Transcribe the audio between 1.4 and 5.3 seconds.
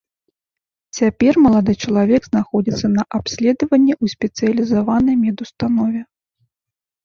малады чалавек знаходзіцца на абследаванні ў спецыялізаванай